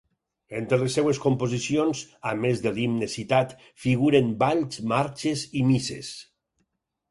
[0.59, 2.01] Entre les seves composicions,
[2.31, 3.55] a més de l'himne citat,
[3.85, 6.13] figuren balls, marxes i misses.